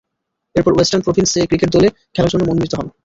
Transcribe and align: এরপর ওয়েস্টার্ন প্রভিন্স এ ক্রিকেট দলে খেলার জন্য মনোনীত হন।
এরপর 0.55 0.73
ওয়েস্টার্ন 0.73 1.03
প্রভিন্স 1.03 1.29
এ 1.35 1.49
ক্রিকেট 1.49 1.69
দলে 1.73 1.87
খেলার 2.13 2.31
জন্য 2.33 2.43
মনোনীত 2.45 2.73
হন। 2.75 2.87